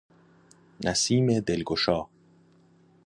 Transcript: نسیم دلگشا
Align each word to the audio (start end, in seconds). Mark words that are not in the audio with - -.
نسیم 0.85 1.39
دلگشا 1.39 2.07